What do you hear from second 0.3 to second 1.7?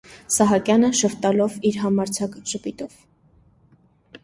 Սահակյանը՝ ժպտալով